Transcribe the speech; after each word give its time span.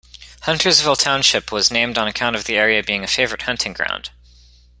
Huntersville 0.41 0.95
Township 0.95 1.51
was 1.51 1.69
named 1.69 1.95
on 1.95 2.07
account 2.07 2.35
of 2.35 2.45
the 2.45 2.57
area 2.57 2.81
being 2.81 3.03
a 3.03 3.07
favorite 3.07 3.43
hunting 3.43 3.71
ground. 3.73 4.09